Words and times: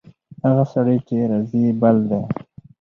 هغه 0.45 0.63
سړی 0.73 0.97
چې 1.07 1.15
راځي، 1.31 1.65
بل 1.81 1.97
دی. 2.09 2.21